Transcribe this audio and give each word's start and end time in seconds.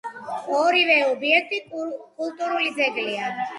ორივე 0.59 0.95
ობიექტი 1.09 1.61
კულტურული 1.75 2.75
ძეგლია. 2.81 3.33